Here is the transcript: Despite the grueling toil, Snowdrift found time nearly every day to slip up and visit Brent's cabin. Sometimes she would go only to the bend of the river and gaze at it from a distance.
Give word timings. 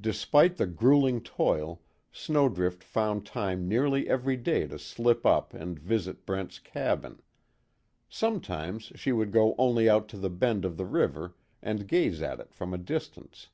Despite 0.00 0.56
the 0.56 0.66
grueling 0.66 1.20
toil, 1.20 1.82
Snowdrift 2.10 2.82
found 2.82 3.26
time 3.26 3.68
nearly 3.68 4.08
every 4.08 4.38
day 4.38 4.66
to 4.66 4.78
slip 4.78 5.26
up 5.26 5.52
and 5.52 5.78
visit 5.78 6.24
Brent's 6.24 6.58
cabin. 6.58 7.20
Sometimes 8.08 8.90
she 8.94 9.12
would 9.12 9.32
go 9.32 9.54
only 9.58 9.84
to 9.84 10.16
the 10.16 10.30
bend 10.30 10.64
of 10.64 10.78
the 10.78 10.86
river 10.86 11.36
and 11.60 11.86
gaze 11.86 12.22
at 12.22 12.40
it 12.40 12.54
from 12.54 12.72
a 12.72 12.78
distance. 12.78 13.50